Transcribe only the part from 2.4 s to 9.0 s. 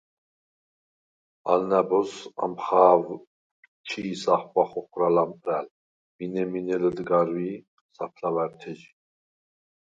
ამხა̄ვ ჩი̄ ახღვა ხოხვრა ლამპრა̈ლ, მინე-მინე ლჷდგარვი̄ საფლავა̈რთეჟი.